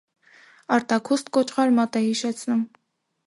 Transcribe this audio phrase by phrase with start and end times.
[0.77, 2.65] Արտաքուստ կոճղարմատ է հիշեցնում։